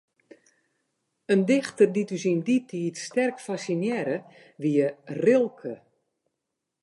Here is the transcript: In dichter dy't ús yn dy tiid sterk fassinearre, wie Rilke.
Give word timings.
In 1.33 1.41
dichter 1.49 1.87
dy't 1.93 2.13
ús 2.15 2.25
yn 2.31 2.41
dy 2.47 2.57
tiid 2.69 2.95
sterk 3.05 3.37
fassinearre, 3.45 4.17
wie 4.61 4.87
Rilke. 5.23 5.73